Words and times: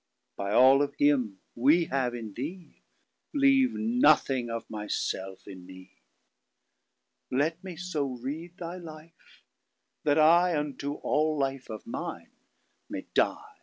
By 0.35 0.51
all 0.51 0.81
of 0.81 0.95
Him 0.95 1.41
we 1.55 1.85
have 1.85 2.15
in 2.15 2.33
Thee; 2.33 2.81
Leave 3.35 3.75
nothing 3.75 4.49
of 4.49 4.67
my 4.67 4.87
Self 4.87 5.47
in 5.47 5.63
me. 5.63 6.01
Let 7.29 7.63
me 7.63 7.75
so 7.75 8.07
read 8.17 8.57
thy 8.57 8.77
life, 8.77 9.43
that 10.03 10.17
IUnto 10.17 10.99
all 11.03 11.37
life 11.37 11.69
of 11.69 11.85
mine 11.85 12.31
may 12.89 13.05
dy. 13.13 13.35